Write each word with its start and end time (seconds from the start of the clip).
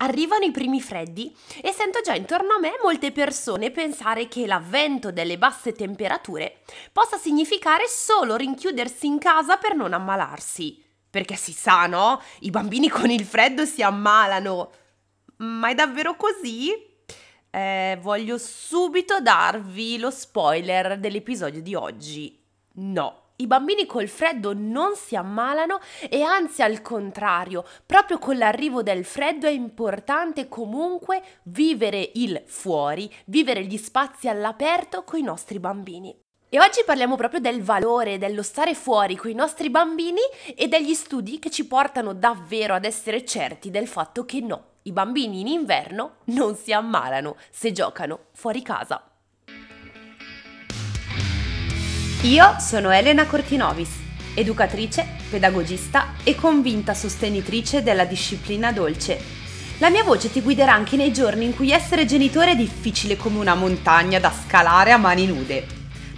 Arrivano 0.00 0.44
i 0.44 0.52
primi 0.52 0.80
freddi 0.80 1.34
e 1.60 1.72
sento 1.72 2.00
già 2.00 2.14
intorno 2.14 2.54
a 2.54 2.60
me 2.60 2.74
molte 2.80 3.10
persone 3.10 3.72
pensare 3.72 4.28
che 4.28 4.46
l'avvento 4.46 5.10
delle 5.10 5.38
basse 5.38 5.72
temperature 5.72 6.60
possa 6.92 7.16
significare 7.16 7.88
solo 7.88 8.36
rinchiudersi 8.36 9.06
in 9.06 9.18
casa 9.18 9.56
per 9.56 9.74
non 9.74 9.92
ammalarsi. 9.92 10.80
Perché 11.10 11.34
si 11.34 11.52
sa, 11.52 11.86
no? 11.86 12.22
I 12.40 12.50
bambini 12.50 12.88
con 12.88 13.10
il 13.10 13.24
freddo 13.24 13.64
si 13.64 13.82
ammalano. 13.82 14.70
Ma 15.38 15.70
è 15.70 15.74
davvero 15.74 16.14
così? 16.14 16.70
Eh, 17.50 17.98
voglio 18.00 18.38
subito 18.38 19.20
darvi 19.20 19.98
lo 19.98 20.10
spoiler 20.10 20.98
dell'episodio 20.98 21.60
di 21.60 21.74
oggi. 21.74 22.40
No 22.74 23.27
i 23.40 23.46
bambini 23.46 23.86
col 23.86 24.08
freddo 24.08 24.52
non 24.52 24.96
si 24.96 25.14
ammalano 25.14 25.78
e 26.08 26.22
anzi 26.22 26.62
al 26.62 26.82
contrario, 26.82 27.64
proprio 27.86 28.18
con 28.18 28.36
l'arrivo 28.36 28.82
del 28.82 29.04
freddo 29.04 29.46
è 29.46 29.50
importante 29.50 30.48
comunque 30.48 31.22
vivere 31.44 32.10
il 32.14 32.42
fuori, 32.46 33.12
vivere 33.26 33.64
gli 33.64 33.76
spazi 33.76 34.28
all'aperto 34.28 35.04
con 35.04 35.20
i 35.20 35.22
nostri 35.22 35.60
bambini. 35.60 36.16
E 36.48 36.58
oggi 36.58 36.82
parliamo 36.84 37.14
proprio 37.14 37.38
del 37.38 37.62
valore 37.62 38.18
dello 38.18 38.42
stare 38.42 38.74
fuori 38.74 39.14
con 39.14 39.30
i 39.30 39.34
nostri 39.34 39.70
bambini 39.70 40.20
e 40.56 40.66
degli 40.66 40.94
studi 40.94 41.38
che 41.38 41.50
ci 41.50 41.66
portano 41.66 42.14
davvero 42.14 42.74
ad 42.74 42.84
essere 42.84 43.24
certi 43.24 43.70
del 43.70 43.86
fatto 43.86 44.24
che 44.24 44.40
no, 44.40 44.64
i 44.82 44.92
bambini 44.92 45.40
in 45.40 45.46
inverno 45.46 46.16
non 46.24 46.56
si 46.56 46.72
ammalano 46.72 47.36
se 47.50 47.70
giocano 47.70 48.26
fuori 48.32 48.62
casa. 48.62 49.07
Io 52.22 52.56
sono 52.58 52.90
Elena 52.90 53.26
Cortinovis, 53.26 53.90
educatrice, 54.34 55.06
pedagogista 55.30 56.14
e 56.24 56.34
convinta 56.34 56.92
sostenitrice 56.92 57.84
della 57.84 58.04
disciplina 58.04 58.72
dolce. 58.72 59.22
La 59.78 59.88
mia 59.88 60.02
voce 60.02 60.28
ti 60.28 60.40
guiderà 60.40 60.72
anche 60.72 60.96
nei 60.96 61.12
giorni 61.12 61.44
in 61.44 61.54
cui 61.54 61.70
essere 61.70 62.06
genitore 62.06 62.50
è 62.50 62.56
difficile 62.56 63.16
come 63.16 63.38
una 63.38 63.54
montagna 63.54 64.18
da 64.18 64.32
scalare 64.32 64.90
a 64.90 64.96
mani 64.96 65.26
nude. 65.26 65.64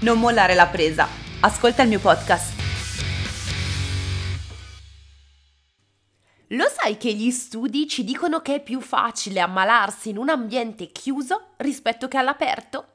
Non 0.01 0.19
mollare 0.19 0.55
la 0.55 0.69
presa, 0.69 1.07
ascolta 1.41 1.83
il 1.83 1.89
mio 1.91 2.01
podcast. 2.01 2.55
Lo 6.47 6.67
sai 6.75 6.97
che 6.97 7.13
gli 7.13 7.31
studi 7.31 7.87
ci 7.87 8.05
dicono 8.05 8.41
che 8.41 8.55
è 8.55 8.63
più 8.63 8.81
facile 8.81 9.41
ammalarsi 9.41 10.09
in 10.09 10.17
un 10.17 10.31
ambiente 10.31 10.87
chiuso 10.93 11.51
rispetto 11.59 12.09
che 12.09 12.17
all'aperto? 12.17 12.87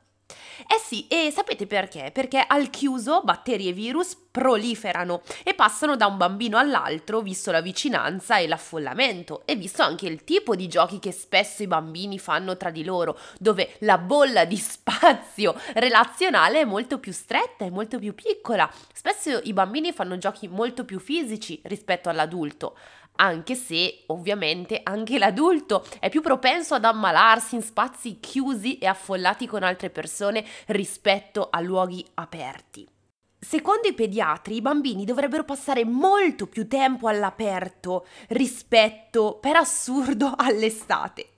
Eh 0.61 0.79
sì, 0.83 1.07
e 1.07 1.31
sapete 1.31 1.67
perché? 1.67 2.11
Perché 2.13 2.43
al 2.45 2.69
chiuso 2.69 3.21
batteri 3.23 3.67
e 3.67 3.73
virus 3.73 4.15
proliferano 4.35 5.21
e 5.43 5.53
passano 5.53 5.95
da 5.95 6.07
un 6.07 6.17
bambino 6.17 6.57
all'altro 6.57 7.21
visto 7.21 7.51
la 7.51 7.61
vicinanza 7.61 8.37
e 8.37 8.47
l'affollamento 8.47 9.43
e 9.45 9.55
visto 9.55 9.81
anche 9.81 10.07
il 10.07 10.23
tipo 10.23 10.55
di 10.55 10.67
giochi 10.67 10.99
che 10.99 11.11
spesso 11.11 11.63
i 11.63 11.67
bambini 11.67 12.19
fanno 12.19 12.57
tra 12.57 12.69
di 12.69 12.83
loro, 12.83 13.17
dove 13.39 13.75
la 13.79 13.97
bolla 13.97 14.45
di 14.45 14.55
spazio 14.57 15.55
relazionale 15.73 16.61
è 16.61 16.65
molto 16.65 16.99
più 16.99 17.11
stretta 17.11 17.65
e 17.65 17.69
molto 17.69 17.99
più 17.99 18.13
piccola. 18.13 18.69
Spesso 18.93 19.39
i 19.43 19.53
bambini 19.53 19.91
fanno 19.91 20.17
giochi 20.17 20.47
molto 20.47 20.85
più 20.85 20.99
fisici 20.99 21.59
rispetto 21.63 22.09
all'adulto 22.09 22.75
anche 23.15 23.55
se 23.55 24.03
ovviamente 24.07 24.81
anche 24.83 25.17
l'adulto 25.17 25.85
è 25.99 26.09
più 26.09 26.21
propenso 26.21 26.75
ad 26.75 26.85
ammalarsi 26.85 27.55
in 27.55 27.61
spazi 27.61 28.19
chiusi 28.19 28.77
e 28.77 28.85
affollati 28.85 29.47
con 29.47 29.63
altre 29.63 29.89
persone 29.89 30.45
rispetto 30.67 31.49
a 31.49 31.59
luoghi 31.59 32.05
aperti. 32.15 32.87
Secondo 33.39 33.87
i 33.87 33.93
pediatri, 33.93 34.55
i 34.55 34.61
bambini 34.61 35.05
dovrebbero 35.05 35.43
passare 35.43 35.85
molto 35.85 36.47
più 36.47 36.67
tempo 36.67 37.07
all'aperto 37.07 38.07
rispetto, 38.29 39.37
per 39.39 39.55
assurdo, 39.55 40.33
all'estate. 40.35 41.34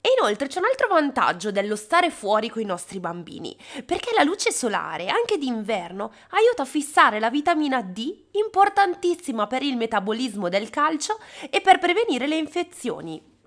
E 0.00 0.10
inoltre 0.16 0.46
c'è 0.46 0.58
un 0.58 0.66
altro 0.66 0.88
vantaggio 0.88 1.50
dello 1.50 1.74
stare 1.74 2.10
fuori 2.10 2.48
con 2.48 2.62
i 2.62 2.64
nostri 2.64 3.00
bambini, 3.00 3.56
perché 3.84 4.12
la 4.16 4.22
luce 4.22 4.52
solare, 4.52 5.08
anche 5.08 5.38
d'inverno, 5.38 6.12
aiuta 6.30 6.62
a 6.62 6.66
fissare 6.66 7.18
la 7.18 7.30
vitamina 7.30 7.82
D, 7.82 8.26
importantissima 8.32 9.46
per 9.46 9.62
il 9.62 9.76
metabolismo 9.76 10.48
del 10.48 10.70
calcio 10.70 11.18
e 11.50 11.60
per 11.60 11.78
prevenire 11.78 12.26
le 12.26 12.36
infezioni. 12.36 13.37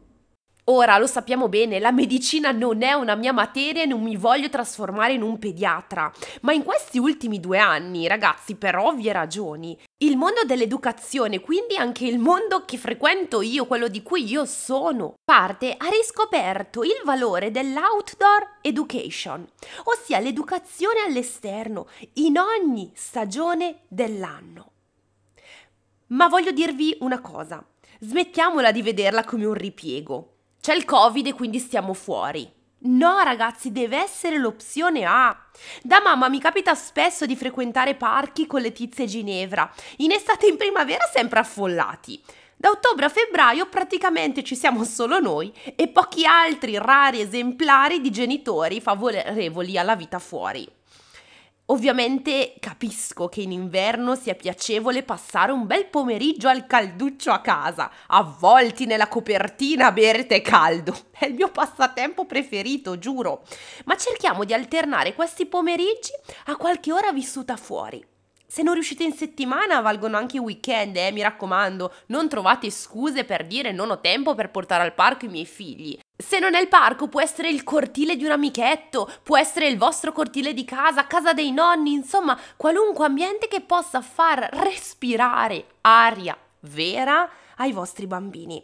Ora 0.74 0.98
lo 0.98 1.06
sappiamo 1.06 1.50
bene, 1.50 1.80
la 1.80 1.92
medicina 1.92 2.52
non 2.52 2.82
è 2.82 2.94
una 2.94 3.16
mia 3.16 3.34
materia 3.34 3.84
e 3.84 3.86
non 3.86 4.02
mi 4.02 4.16
voglio 4.16 4.48
trasformare 4.48 5.12
in 5.12 5.22
un 5.22 5.38
pediatra, 5.38 6.10
ma 6.44 6.54
in 6.54 6.64
questi 6.64 6.98
ultimi 6.98 7.42
due 7.42 7.58
anni, 7.58 8.08
ragazzi, 8.08 8.56
per 8.56 8.78
ovvie 8.78 9.12
ragioni, 9.12 9.78
il 9.98 10.16
mondo 10.16 10.46
dell'educazione, 10.46 11.42
quindi 11.42 11.76
anche 11.76 12.06
il 12.06 12.20
mondo 12.20 12.64
che 12.64 12.78
frequento 12.78 13.42
io, 13.42 13.66
quello 13.66 13.90
di 13.90 14.02
cui 14.02 14.24
io 14.24 14.46
sono, 14.46 15.16
parte 15.26 15.76
ha 15.78 15.90
riscoperto 15.90 16.84
il 16.84 17.02
valore 17.04 17.52
dell'outdoor 17.52 18.60
education, 18.62 19.46
ossia 19.84 20.20
l'educazione 20.20 21.02
all'esterno, 21.06 21.90
in 22.14 22.38
ogni 22.38 22.90
stagione 22.96 23.80
dell'anno. 23.90 24.72
Ma 26.08 26.30
voglio 26.30 26.52
dirvi 26.52 26.96
una 27.02 27.20
cosa, 27.20 27.62
smettiamola 28.00 28.72
di 28.72 28.82
vederla 28.82 29.26
come 29.26 29.44
un 29.44 29.54
ripiego. 29.54 30.31
C'è 30.62 30.76
il 30.76 30.86
Covid 30.86 31.26
e 31.26 31.34
quindi 31.34 31.58
stiamo 31.58 31.96
fuori. 31.96 32.48
No, 32.84 33.18
ragazzi, 33.24 33.72
deve 33.72 33.98
essere 33.98 34.38
l'opzione 34.38 35.06
A. 35.06 35.36
Da 35.82 36.02
mamma 36.02 36.30
mi 36.30 36.40
capita 36.40 36.76
spesso 36.76 37.26
di 37.26 37.36
frequentare 37.36 37.96
parchi 37.96 38.46
con 38.46 38.62
Letizia 38.62 39.04
e 39.04 39.08
Ginevra. 39.08 39.68
In 39.98 40.12
estate 40.12 40.46
e 40.46 40.50
in 40.50 40.58
primavera 40.58 41.06
sempre 41.12 41.40
affollati. 41.40 42.22
Da 42.56 42.70
ottobre 42.70 43.06
a 43.06 43.10
febbraio 43.10 43.70
praticamente 43.70 44.44
ci 44.44 44.56
siamo 44.56 44.84
solo 44.84 45.20
noi 45.20 45.52
e 45.76 45.88
pochi 45.88 46.28
altri 46.28 46.78
rari 46.78 47.22
esemplari 47.22 48.00
di 48.00 48.12
genitori 48.12 48.80
favorevoli 48.80 49.80
alla 49.80 49.96
vita 49.96 50.20
fuori. 50.20 50.72
Ovviamente 51.72 52.56
capisco 52.60 53.30
che 53.30 53.40
in 53.40 53.54
inverno 53.54 54.16
sia 54.16 54.36
piacevole 54.36 55.04
passare 55.04 55.54
un 55.54 55.66
bel 55.66 55.86
pomeriggio 55.86 56.50
al 56.50 56.68
calduccio 56.68 57.32
a 57.32 57.40
casa, 57.40 57.90
avvolti 58.08 58.86
nella 58.86 59.08
copertina 59.08 59.86
a 59.86 59.92
bere 59.94 60.26
tè 60.26 60.42
caldo. 60.42 60.94
È 61.18 61.26
il 61.28 61.34
mio 61.34 61.50
passatempo 61.50 62.26
preferito, 62.26 63.00
giuro. 63.00 63.44
Ma 63.86 63.96
cerchiamo 63.96 64.44
di 64.44 64.54
alternare 64.54 65.16
questi 65.16 65.46
pomeriggi 65.46 66.12
a 66.48 66.58
qualche 66.58 66.92
ora 66.92 67.14
vissuta 67.14 67.56
fuori. 67.56 68.06
Se 68.46 68.64
non 68.64 68.74
riuscite 68.74 69.06
in 69.06 69.14
settimana, 69.14 69.80
valgono 69.80 70.18
anche 70.18 70.36
i 70.36 70.40
weekend, 70.40 70.98
eh, 70.98 71.14
mi 71.14 71.22
raccomando. 71.22 71.94
Non 72.08 72.28
trovate 72.28 72.70
scuse 72.70 73.24
per 73.24 73.48
dire 73.48 73.72
non 73.72 73.92
ho 73.92 74.02
tempo 74.02 74.36
per 74.36 74.52
portare 74.52 74.84
al 74.84 74.94
parco 74.94 75.24
i 75.24 75.30
miei 75.30 75.46
figli. 75.46 75.98
Se 76.22 76.40
non 76.40 76.56
è 76.56 76.60
il 76.60 76.68
parco, 76.68 77.08
può 77.08 77.22
essere 77.22 77.50
il 77.50 77.64
cortile 77.64 78.16
di 78.16 78.24
un 78.24 78.32
amichetto, 78.32 79.10
può 79.24 79.38
essere 79.38 79.68
il 79.68 79.78
vostro 79.78 80.12
cortile 80.12 80.54
di 80.54 80.64
casa, 80.64 81.08
casa 81.08 81.34
dei 81.34 81.52
nonni, 81.52 81.94
insomma, 81.94 82.40
qualunque 82.56 83.06
ambiente 83.06 83.48
che 83.48 83.62
possa 83.62 84.02
far 84.02 84.50
respirare 84.54 85.66
aria 85.82 86.38
vera 86.62 87.30
ai 87.58 87.72
vostri 87.72 88.08
bambini. 88.08 88.64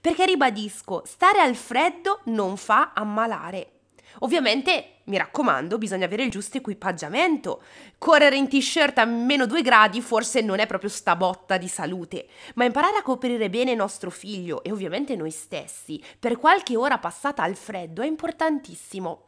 Perché 0.00 0.26
ribadisco, 0.26 1.02
stare 1.04 1.40
al 1.40 1.54
freddo 1.54 2.20
non 2.24 2.56
fa 2.56 2.92
ammalare. 2.94 3.75
Ovviamente, 4.20 4.96
mi 5.04 5.18
raccomando, 5.18 5.78
bisogna 5.78 6.06
avere 6.06 6.24
il 6.24 6.30
giusto 6.30 6.56
equipaggiamento. 6.56 7.62
Correre 7.98 8.36
in 8.36 8.48
t-shirt 8.48 8.98
a 8.98 9.04
meno 9.04 9.46
2 9.46 9.62
gradi 9.62 10.00
forse 10.00 10.40
non 10.40 10.58
è 10.58 10.66
proprio 10.66 10.90
sta 10.90 11.16
botta 11.16 11.56
di 11.56 11.68
salute, 11.68 12.26
ma 12.54 12.64
imparare 12.64 12.96
a 12.98 13.02
coprire 13.02 13.50
bene 13.50 13.74
nostro 13.74 14.10
figlio 14.10 14.62
e 14.62 14.72
ovviamente 14.72 15.16
noi 15.16 15.30
stessi 15.30 16.02
per 16.18 16.38
qualche 16.38 16.76
ora 16.76 16.98
passata 16.98 17.42
al 17.42 17.56
freddo 17.56 18.02
è 18.02 18.06
importantissimo. 18.06 19.24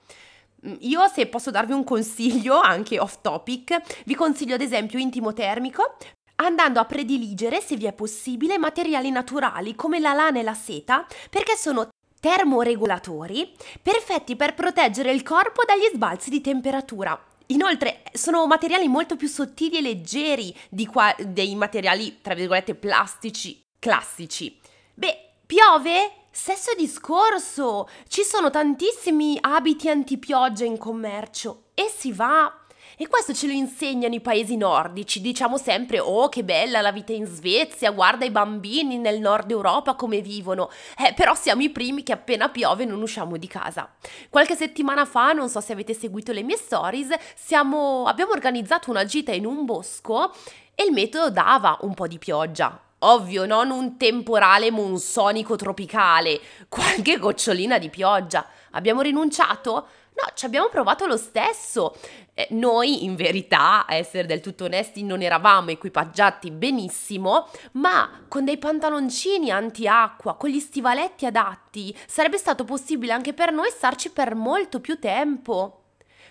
Mm, 0.66 0.74
io 0.80 1.06
se 1.08 1.26
posso 1.26 1.50
darvi 1.50 1.72
un 1.72 1.84
consiglio, 1.84 2.58
anche 2.60 2.98
off 2.98 3.18
topic, 3.20 4.04
vi 4.04 4.14
consiglio 4.14 4.54
ad 4.54 4.60
esempio 4.60 4.98
intimo 4.98 5.32
termico, 5.32 5.96
andando 6.36 6.80
a 6.80 6.84
prediligere, 6.84 7.60
se 7.60 7.76
vi 7.76 7.86
è 7.86 7.92
possibile, 7.92 8.58
materiali 8.58 9.10
naturali 9.10 9.74
come 9.74 9.98
la 9.98 10.12
lana 10.12 10.38
e 10.38 10.42
la 10.42 10.54
seta, 10.54 11.06
perché 11.30 11.56
sono 11.56 11.88
termoregolatori 12.20 13.54
perfetti 13.82 14.36
per 14.36 14.54
proteggere 14.54 15.12
il 15.12 15.22
corpo 15.22 15.62
dagli 15.64 15.90
sbalzi 15.92 16.30
di 16.30 16.40
temperatura. 16.40 17.18
Inoltre 17.46 18.02
sono 18.12 18.46
materiali 18.46 18.88
molto 18.88 19.16
più 19.16 19.28
sottili 19.28 19.78
e 19.78 19.80
leggeri 19.80 20.54
qua- 20.90 21.14
dei 21.18 21.54
materiali, 21.54 22.18
tra 22.20 22.34
virgolette, 22.34 22.74
plastici 22.74 23.64
classici. 23.78 24.58
Beh, 24.94 25.32
piove? 25.46 26.12
Stesso 26.30 26.74
discorso! 26.76 27.88
Ci 28.06 28.22
sono 28.22 28.50
tantissimi 28.50 29.38
abiti 29.40 29.88
antipioggia 29.88 30.64
in 30.64 30.76
commercio 30.76 31.70
e 31.74 31.88
si 31.88 32.12
va 32.12 32.52
e 32.98 33.06
questo 33.06 33.32
ce 33.32 33.46
lo 33.46 33.52
insegnano 33.52 34.14
i 34.14 34.20
paesi 34.20 34.56
nordici. 34.56 35.20
Diciamo 35.20 35.56
sempre, 35.56 36.00
oh 36.00 36.28
che 36.28 36.42
bella 36.42 36.80
la 36.80 36.90
vita 36.90 37.12
in 37.12 37.26
Svezia, 37.26 37.92
guarda 37.92 38.24
i 38.24 38.30
bambini 38.30 38.98
nel 38.98 39.20
nord 39.20 39.50
Europa 39.50 39.94
come 39.94 40.20
vivono. 40.20 40.68
Eh, 40.98 41.14
però 41.14 41.34
siamo 41.34 41.62
i 41.62 41.70
primi 41.70 42.02
che 42.02 42.12
appena 42.12 42.48
piove 42.48 42.84
non 42.84 43.00
usciamo 43.00 43.36
di 43.36 43.46
casa. 43.46 43.88
Qualche 44.28 44.56
settimana 44.56 45.04
fa, 45.04 45.32
non 45.32 45.48
so 45.48 45.60
se 45.60 45.72
avete 45.72 45.94
seguito 45.94 46.32
le 46.32 46.42
mie 46.42 46.56
stories, 46.56 47.14
siamo, 47.36 48.06
abbiamo 48.06 48.32
organizzato 48.32 48.90
una 48.90 49.04
gita 49.04 49.30
in 49.30 49.46
un 49.46 49.64
bosco 49.64 50.34
e 50.74 50.84
il 50.84 50.92
metodo 50.92 51.30
dava 51.30 51.78
un 51.82 51.94
po' 51.94 52.08
di 52.08 52.18
pioggia 52.18 52.82
Ovvio, 53.00 53.46
non 53.46 53.70
un 53.70 53.96
temporale 53.96 54.72
monsonico 54.72 55.54
tropicale, 55.54 56.40
qualche 56.68 57.16
gocciolina 57.18 57.78
di 57.78 57.90
pioggia. 57.90 58.44
Abbiamo 58.72 59.02
rinunciato? 59.02 59.86
No, 60.20 60.32
ci 60.34 60.46
abbiamo 60.46 60.68
provato 60.68 61.06
lo 61.06 61.16
stesso. 61.16 61.96
Eh, 62.34 62.48
noi, 62.50 63.04
in 63.04 63.14
verità, 63.14 63.86
a 63.86 63.94
essere 63.94 64.26
del 64.26 64.40
tutto 64.40 64.64
onesti, 64.64 65.04
non 65.04 65.22
eravamo 65.22 65.70
equipaggiati 65.70 66.50
benissimo, 66.50 67.48
ma 67.72 68.24
con 68.26 68.44
dei 68.44 68.58
pantaloncini 68.58 69.52
anti-acqua, 69.52 70.34
con 70.34 70.50
gli 70.50 70.58
stivaletti 70.58 71.24
adatti, 71.24 71.96
sarebbe 72.06 72.36
stato 72.36 72.64
possibile 72.64 73.12
anche 73.12 73.32
per 73.32 73.52
noi 73.52 73.70
starci 73.70 74.10
per 74.10 74.34
molto 74.34 74.80
più 74.80 74.98
tempo. 74.98 75.77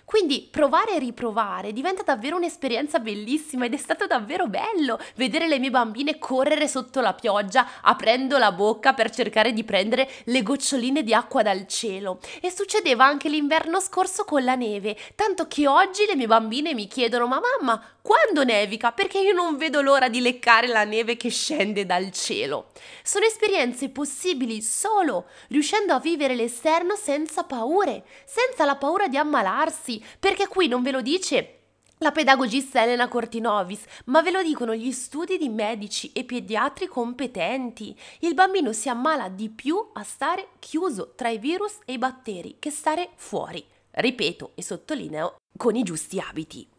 Quindi 0.08 0.48
provare 0.50 0.94
e 0.94 0.98
riprovare 1.00 1.74
diventa 1.74 2.02
davvero 2.02 2.36
un'esperienza 2.36 2.98
bellissima 2.98 3.66
ed 3.66 3.74
è 3.74 3.76
stato 3.76 4.06
davvero 4.06 4.46
bello 4.46 4.98
vedere 5.16 5.46
le 5.46 5.58
mie 5.58 5.68
bambine 5.68 6.18
correre 6.18 6.66
sotto 6.66 7.02
la 7.02 7.12
pioggia 7.12 7.82
aprendo 7.82 8.38
la 8.38 8.50
bocca 8.50 8.94
per 8.94 9.10
cercare 9.10 9.52
di 9.52 9.64
prendere 9.64 10.08
le 10.24 10.42
goccioline 10.42 11.02
di 11.02 11.12
acqua 11.12 11.42
dal 11.42 11.66
cielo. 11.66 12.20
E 12.40 12.50
succedeva 12.50 13.04
anche 13.04 13.28
l'inverno 13.28 13.80
scorso 13.80 14.24
con 14.24 14.42
la 14.44 14.54
neve, 14.54 14.96
tanto 15.14 15.46
che 15.46 15.68
oggi 15.68 16.06
le 16.06 16.16
mie 16.16 16.26
bambine 16.26 16.72
mi 16.72 16.86
chiedono 16.86 17.26
ma 17.26 17.38
mamma 17.38 17.84
quando 18.08 18.42
nevica? 18.42 18.92
Perché 18.92 19.18
io 19.18 19.34
non 19.34 19.58
vedo 19.58 19.82
l'ora 19.82 20.08
di 20.08 20.22
leccare 20.22 20.66
la 20.66 20.84
neve 20.84 21.18
che 21.18 21.28
scende 21.28 21.84
dal 21.84 22.10
cielo. 22.10 22.70
Sono 23.02 23.26
esperienze 23.26 23.90
possibili 23.90 24.62
solo 24.62 25.26
riuscendo 25.48 25.92
a 25.92 26.00
vivere 26.00 26.34
l'esterno 26.34 26.96
senza 26.96 27.44
paure, 27.44 28.06
senza 28.24 28.64
la 28.64 28.76
paura 28.76 29.08
di 29.08 29.18
ammalarsi, 29.18 30.02
perché 30.18 30.48
qui 30.48 30.68
non 30.68 30.80
ve 30.80 30.90
lo 30.90 31.02
dice 31.02 31.56
la 31.98 32.10
pedagogista 32.10 32.82
Elena 32.82 33.08
Cortinovis, 33.08 33.82
ma 34.06 34.22
ve 34.22 34.30
lo 34.30 34.42
dicono 34.42 34.74
gli 34.74 34.90
studi 34.90 35.36
di 35.36 35.50
medici 35.50 36.10
e 36.14 36.24
pediatri 36.24 36.86
competenti. 36.86 37.94
Il 38.20 38.32
bambino 38.32 38.72
si 38.72 38.88
ammala 38.88 39.28
di 39.28 39.50
più 39.50 39.76
a 39.92 40.02
stare 40.02 40.52
chiuso 40.60 41.12
tra 41.14 41.28
i 41.28 41.36
virus 41.36 41.80
e 41.84 41.92
i 41.92 41.98
batteri 41.98 42.56
che 42.58 42.70
stare 42.70 43.10
fuori. 43.16 43.62
Ripeto 43.90 44.52
e 44.54 44.62
sottolineo 44.62 45.36
con 45.58 45.76
i 45.76 45.82
giusti 45.82 46.18
abiti. 46.18 46.76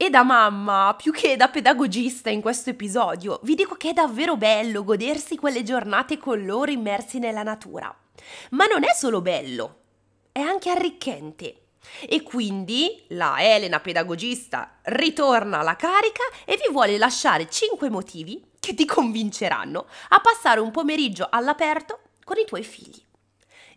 E 0.00 0.10
da 0.10 0.22
mamma, 0.22 0.94
più 0.96 1.10
che 1.10 1.34
da 1.34 1.48
pedagogista 1.48 2.30
in 2.30 2.40
questo 2.40 2.70
episodio, 2.70 3.40
vi 3.42 3.56
dico 3.56 3.74
che 3.74 3.90
è 3.90 3.92
davvero 3.92 4.36
bello 4.36 4.84
godersi 4.84 5.36
quelle 5.36 5.64
giornate 5.64 6.18
con 6.18 6.46
loro 6.46 6.70
immersi 6.70 7.18
nella 7.18 7.42
natura. 7.42 7.92
Ma 8.50 8.66
non 8.66 8.84
è 8.84 8.94
solo 8.94 9.20
bello, 9.20 9.80
è 10.30 10.38
anche 10.38 10.70
arricchente. 10.70 11.62
E 12.08 12.22
quindi 12.22 13.06
la 13.08 13.38
Elena 13.40 13.80
pedagogista 13.80 14.78
ritorna 14.82 15.58
alla 15.58 15.74
carica 15.74 16.22
e 16.44 16.54
vi 16.64 16.70
vuole 16.70 16.96
lasciare 16.96 17.50
5 17.50 17.90
motivi 17.90 18.40
che 18.60 18.74
ti 18.74 18.84
convinceranno 18.84 19.86
a 20.10 20.20
passare 20.20 20.60
un 20.60 20.70
pomeriggio 20.70 21.26
all'aperto 21.28 22.02
con 22.22 22.38
i 22.38 22.44
tuoi 22.46 22.62
figli. 22.62 23.04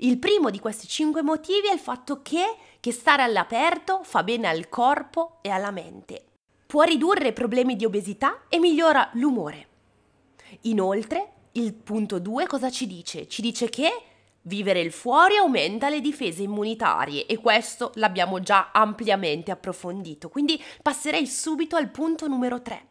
Il 0.04 0.20
primo 0.20 0.52
di 0.52 0.60
questi 0.60 0.88
5 0.88 1.24
motivi 1.24 1.68
è 1.68 1.74
il 1.74 1.80
fatto 1.80 2.22
che 2.22 2.58
che 2.82 2.92
stare 2.92 3.22
all'aperto 3.22 4.02
fa 4.04 4.24
bene 4.24 4.50
al 4.50 4.68
corpo 4.68 5.38
e 5.42 5.50
alla 5.50 5.72
mente. 5.72 6.26
Può 6.66 6.82
ridurre 6.82 7.32
problemi 7.32 7.76
di 7.76 7.86
obesità 7.86 8.46
e 8.50 8.60
migliora 8.60 9.10
l'umore. 9.14 9.68
Inoltre, 10.62 11.32
il 11.54 11.74
punto 11.74 12.20
2 12.20 12.48
cosa 12.48 12.70
ci 12.70 12.88
dice? 12.88 13.28
Ci 13.28 13.42
dice 13.42 13.70
che 13.70 13.90
vivere 14.44 14.82
il 14.82 14.92
fuori 14.92 15.38
aumenta 15.38 15.90
le 15.90 16.02
difese 16.02 16.42
immunitarie 16.42 17.28
e 17.28 17.38
questo 17.38 17.92
l'abbiamo 17.96 18.40
già 18.40 18.72
ampiamente 18.74 19.52
approfondito, 19.52 20.30
quindi 20.30 20.62
passerei 20.82 21.28
subito 21.28 21.76
al 21.76 21.90
punto 21.90 22.28
numero 22.28 22.62
3 22.62 22.88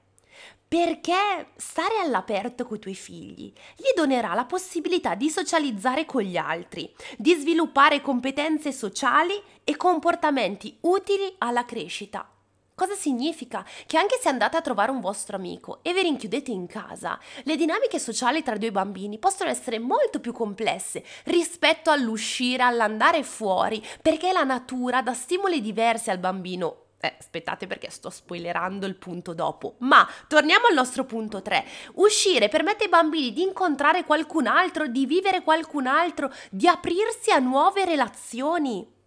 perché 0.70 1.48
stare 1.56 1.98
all'aperto 1.98 2.64
con 2.64 2.76
i 2.76 2.78
tuoi 2.78 2.94
figli 2.94 3.52
gli 3.74 3.92
donerà 3.96 4.34
la 4.34 4.44
possibilità 4.44 5.16
di 5.16 5.28
socializzare 5.28 6.04
con 6.04 6.22
gli 6.22 6.36
altri, 6.36 6.88
di 7.18 7.34
sviluppare 7.34 8.00
competenze 8.00 8.70
sociali 8.70 9.34
e 9.64 9.76
comportamenti 9.76 10.78
utili 10.82 11.34
alla 11.38 11.64
crescita. 11.64 12.24
Cosa 12.72 12.94
significa? 12.94 13.66
Che 13.84 13.98
anche 13.98 14.20
se 14.22 14.28
andate 14.28 14.58
a 14.58 14.60
trovare 14.60 14.92
un 14.92 15.00
vostro 15.00 15.34
amico 15.34 15.80
e 15.82 15.92
vi 15.92 16.02
rinchiudete 16.02 16.52
in 16.52 16.68
casa, 16.68 17.18
le 17.42 17.56
dinamiche 17.56 17.98
sociali 17.98 18.44
tra 18.44 18.54
i 18.54 18.60
due 18.60 18.70
bambini 18.70 19.18
possono 19.18 19.50
essere 19.50 19.80
molto 19.80 20.20
più 20.20 20.32
complesse 20.32 21.02
rispetto 21.24 21.90
all'uscire, 21.90 22.62
all'andare 22.62 23.24
fuori, 23.24 23.84
perché 24.00 24.30
la 24.30 24.44
natura 24.44 25.02
dà 25.02 25.14
stimoli 25.14 25.60
diversi 25.60 26.10
al 26.10 26.18
bambino 26.18 26.89
eh, 27.00 27.16
aspettate 27.18 27.66
perché 27.66 27.90
sto 27.90 28.10
spoilerando 28.10 28.86
il 28.86 28.96
punto 28.96 29.32
dopo. 29.32 29.76
Ma 29.78 30.06
torniamo 30.28 30.66
al 30.66 30.74
nostro 30.74 31.04
punto 31.04 31.40
3. 31.40 31.64
Uscire 31.94 32.48
permette 32.48 32.84
ai 32.84 32.90
bambini 32.90 33.32
di 33.32 33.42
incontrare 33.42 34.04
qualcun 34.04 34.46
altro, 34.46 34.86
di 34.86 35.06
vivere 35.06 35.42
qualcun 35.42 35.86
altro, 35.86 36.30
di 36.50 36.68
aprirsi 36.68 37.30
a 37.30 37.38
nuove 37.38 37.84
relazioni. 37.84 38.98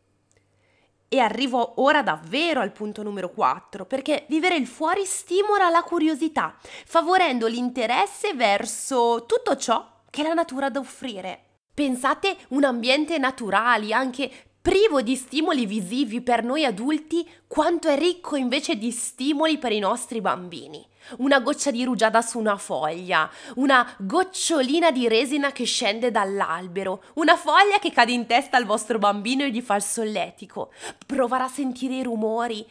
E 1.07 1.19
arrivo 1.19 1.81
ora 1.83 2.01
davvero 2.01 2.59
al 2.59 2.71
punto 2.71 3.03
numero 3.03 3.29
4, 3.29 3.85
perché 3.85 4.25
vivere 4.27 4.55
il 4.55 4.65
fuori 4.65 5.05
stimola 5.05 5.69
la 5.69 5.83
curiosità, 5.83 6.55
favorendo 6.85 7.45
l'interesse 7.45 8.33
verso 8.33 9.25
tutto 9.27 9.55
ciò 9.55 10.01
che 10.09 10.23
la 10.23 10.33
natura 10.33 10.65
ha 10.65 10.69
da 10.71 10.79
offrire. 10.79 11.43
Pensate 11.71 12.37
un 12.49 12.63
ambiente 12.63 13.19
naturale, 13.19 13.93
anche 13.93 14.52
privo 14.63 15.01
di 15.01 15.17
stimoli 15.17 15.65
visivi 15.65 16.21
per 16.21 16.41
noi 16.41 16.63
adulti, 16.63 17.29
quanto 17.47 17.89
è 17.89 17.97
ricco 17.97 18.37
invece 18.37 18.77
di 18.77 18.91
stimoli 18.91 19.57
per 19.57 19.73
i 19.73 19.79
nostri 19.79 20.21
bambini. 20.21 20.87
Una 21.17 21.41
goccia 21.41 21.69
di 21.69 21.83
rugiada 21.83 22.21
su 22.21 22.39
una 22.39 22.55
foglia, 22.55 23.29
una 23.55 23.85
gocciolina 23.99 24.89
di 24.89 25.09
resina 25.09 25.51
che 25.51 25.65
scende 25.65 26.11
dall'albero, 26.11 27.03
una 27.15 27.35
foglia 27.35 27.77
che 27.77 27.91
cade 27.91 28.13
in 28.13 28.25
testa 28.25 28.55
al 28.55 28.63
vostro 28.63 28.99
bambino 28.99 29.43
e 29.43 29.51
gli 29.51 29.59
fa 29.59 29.75
il 29.75 29.83
solletico, 29.83 30.71
provare 31.05 31.43
a 31.43 31.49
sentire 31.49 31.95
i 31.95 32.03
rumori. 32.03 32.65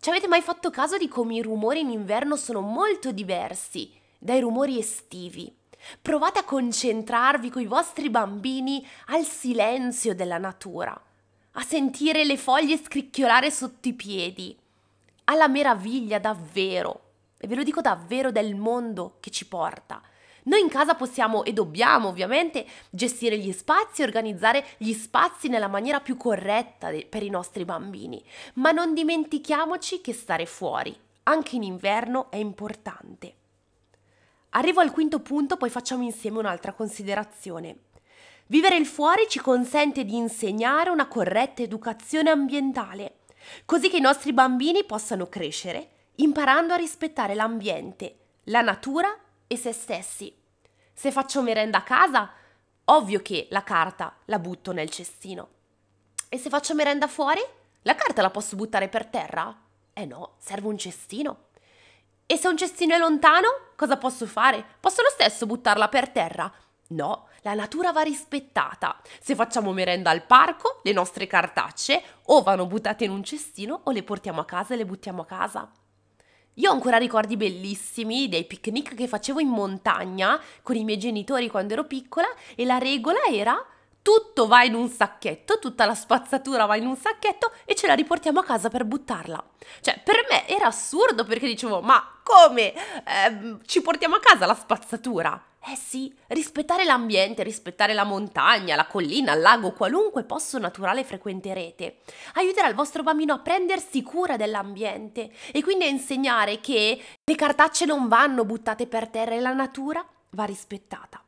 Ci 0.00 0.08
avete 0.08 0.26
mai 0.26 0.40
fatto 0.40 0.70
caso 0.70 0.96
di 0.96 1.08
come 1.08 1.34
i 1.34 1.42
rumori 1.42 1.80
in 1.80 1.90
inverno 1.90 2.36
sono 2.36 2.62
molto 2.62 3.12
diversi 3.12 3.92
dai 4.18 4.40
rumori 4.40 4.78
estivi? 4.78 5.54
Provate 6.00 6.38
a 6.38 6.44
concentrarvi 6.44 7.50
con 7.50 7.60
i 7.60 7.66
vostri 7.66 8.08
bambini 8.08 8.82
al 9.08 9.26
silenzio 9.26 10.14
della 10.14 10.38
natura 10.38 10.98
a 11.56 11.62
sentire 11.62 12.24
le 12.24 12.36
foglie 12.36 12.76
scricchiolare 12.76 13.50
sotto 13.50 13.88
i 13.88 13.92
piedi, 13.92 14.56
alla 15.24 15.48
meraviglia 15.48 16.18
davvero, 16.18 17.00
e 17.38 17.46
ve 17.46 17.54
lo 17.54 17.62
dico 17.62 17.80
davvero 17.80 18.32
del 18.32 18.54
mondo 18.54 19.16
che 19.20 19.30
ci 19.30 19.46
porta. 19.46 20.02
Noi 20.46 20.60
in 20.60 20.68
casa 20.68 20.94
possiamo 20.94 21.44
e 21.44 21.52
dobbiamo 21.52 22.08
ovviamente 22.08 22.66
gestire 22.90 23.38
gli 23.38 23.52
spazi 23.52 24.02
organizzare 24.02 24.64
gli 24.76 24.92
spazi 24.92 25.48
nella 25.48 25.68
maniera 25.68 26.00
più 26.00 26.16
corretta 26.16 26.90
per 27.08 27.22
i 27.22 27.30
nostri 27.30 27.64
bambini, 27.64 28.22
ma 28.54 28.70
non 28.70 28.92
dimentichiamoci 28.92 30.00
che 30.00 30.12
stare 30.12 30.44
fuori, 30.46 30.94
anche 31.24 31.56
in 31.56 31.62
inverno, 31.62 32.30
è 32.30 32.36
importante. 32.36 33.34
Arrivo 34.50 34.80
al 34.80 34.90
quinto 34.90 35.20
punto, 35.20 35.56
poi 35.56 35.70
facciamo 35.70 36.02
insieme 36.02 36.38
un'altra 36.38 36.72
considerazione. 36.72 37.76
Vivere 38.46 38.76
il 38.76 38.86
fuori 38.86 39.26
ci 39.28 39.40
consente 39.40 40.04
di 40.04 40.16
insegnare 40.16 40.90
una 40.90 41.08
corretta 41.08 41.62
educazione 41.62 42.30
ambientale, 42.30 43.20
così 43.64 43.88
che 43.88 43.96
i 43.96 44.00
nostri 44.00 44.32
bambini 44.32 44.84
possano 44.84 45.28
crescere 45.28 45.88
imparando 46.16 46.74
a 46.74 46.76
rispettare 46.76 47.34
l'ambiente, 47.34 48.18
la 48.44 48.60
natura 48.60 49.08
e 49.46 49.56
se 49.56 49.72
stessi. 49.72 50.32
Se 50.92 51.10
faccio 51.10 51.42
merenda 51.42 51.78
a 51.78 51.82
casa, 51.82 52.30
ovvio 52.84 53.20
che 53.20 53.48
la 53.50 53.64
carta 53.64 54.14
la 54.26 54.38
butto 54.38 54.72
nel 54.72 54.90
cestino. 54.90 55.48
E 56.28 56.38
se 56.38 56.50
faccio 56.50 56.74
merenda 56.74 57.08
fuori, 57.08 57.40
la 57.82 57.94
carta 57.94 58.22
la 58.22 58.30
posso 58.30 58.54
buttare 58.56 58.88
per 58.88 59.06
terra? 59.06 59.56
Eh 59.92 60.04
no, 60.04 60.34
serve 60.38 60.68
un 60.68 60.78
cestino. 60.78 61.46
E 62.26 62.36
se 62.36 62.48
un 62.48 62.56
cestino 62.56 62.94
è 62.94 62.98
lontano, 62.98 63.48
cosa 63.76 63.96
posso 63.96 64.26
fare? 64.26 64.64
Posso 64.80 65.02
lo 65.02 65.10
stesso 65.10 65.46
buttarla 65.46 65.88
per 65.88 66.10
terra? 66.10 66.52
No, 66.88 67.28
la 67.44 67.52
natura 67.52 67.92
va 67.92 68.00
rispettata. 68.00 68.98
Se 69.20 69.34
facciamo 69.34 69.72
merenda 69.72 70.10
al 70.10 70.24
parco, 70.24 70.80
le 70.82 70.92
nostre 70.92 71.26
cartacce 71.26 72.02
o 72.24 72.42
vanno 72.42 72.66
buttate 72.66 73.04
in 73.04 73.10
un 73.10 73.22
cestino 73.22 73.82
o 73.84 73.90
le 73.90 74.02
portiamo 74.02 74.40
a 74.40 74.46
casa 74.46 74.72
e 74.72 74.78
le 74.78 74.86
buttiamo 74.86 75.22
a 75.22 75.26
casa. 75.26 75.70
Io 76.54 76.70
ho 76.70 76.72
ancora 76.72 76.96
ricordi 76.96 77.36
bellissimi 77.36 78.28
dei 78.28 78.44
picnic 78.44 78.94
che 78.94 79.08
facevo 79.08 79.40
in 79.40 79.48
montagna 79.48 80.40
con 80.62 80.76
i 80.76 80.84
miei 80.84 80.98
genitori 80.98 81.50
quando 81.50 81.74
ero 81.74 81.84
piccola 81.84 82.28
e 82.54 82.64
la 82.64 82.78
regola 82.78 83.24
era 83.30 83.62
tutto 84.00 84.46
va 84.46 84.62
in 84.62 84.74
un 84.74 84.88
sacchetto, 84.88 85.58
tutta 85.58 85.84
la 85.84 85.94
spazzatura 85.94 86.64
va 86.64 86.76
in 86.76 86.86
un 86.86 86.96
sacchetto 86.96 87.52
e 87.64 87.74
ce 87.74 87.86
la 87.86 87.94
riportiamo 87.94 88.40
a 88.40 88.44
casa 88.44 88.70
per 88.70 88.84
buttarla. 88.84 89.42
Cioè, 89.80 90.00
per 90.02 90.26
me 90.30 90.46
era 90.48 90.66
assurdo 90.66 91.24
perché 91.24 91.46
dicevo, 91.46 91.80
ma 91.82 92.20
come? 92.22 92.72
Eh, 92.72 93.56
ci 93.66 93.82
portiamo 93.82 94.16
a 94.16 94.20
casa 94.20 94.46
la 94.46 94.54
spazzatura? 94.54 95.42
Eh 95.66 95.76
sì, 95.76 96.14
rispettare 96.28 96.84
l'ambiente, 96.84 97.42
rispettare 97.42 97.94
la 97.94 98.04
montagna, 98.04 98.76
la 98.76 98.86
collina, 98.86 99.32
il 99.32 99.40
lago, 99.40 99.72
qualunque 99.72 100.24
posto 100.24 100.58
naturale 100.58 101.04
frequenterete, 101.04 102.00
aiuterà 102.34 102.68
il 102.68 102.74
vostro 102.74 103.02
bambino 103.02 103.32
a 103.32 103.38
prendersi 103.38 104.02
cura 104.02 104.36
dell'ambiente 104.36 105.30
e 105.52 105.62
quindi 105.62 105.84
a 105.84 105.88
insegnare 105.88 106.60
che 106.60 107.02
le 107.24 107.34
cartacce 107.34 107.86
non 107.86 108.08
vanno 108.08 108.44
buttate 108.44 108.86
per 108.86 109.08
terra 109.08 109.34
e 109.36 109.40
la 109.40 109.54
natura 109.54 110.06
va 110.30 110.44
rispettata. 110.44 111.22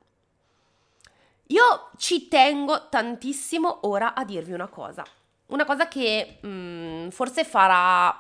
Io 1.50 1.90
ci 1.96 2.28
tengo 2.28 2.88
tantissimo 2.90 3.88
ora 3.88 4.12
a 4.12 4.22
dirvi 4.26 4.52
una 4.52 4.68
cosa. 4.68 5.02
Una 5.48 5.64
cosa 5.64 5.86
che 5.86 6.38
mh, 6.40 6.48
mm, 6.48 7.08
forse 7.10 7.44
farà, 7.44 8.18